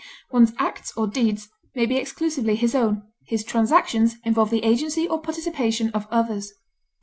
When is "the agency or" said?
4.49-5.21